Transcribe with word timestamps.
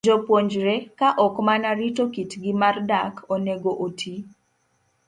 Jopuonjre, 0.07 0.73
ka 0.99 1.07
ok 1.25 1.35
mana 1.47 1.69
rito 1.79 2.03
kitgi 2.13 2.51
mar 2.61 2.75
dak, 2.89 3.13
onego 3.33 3.71
oti 3.85 4.13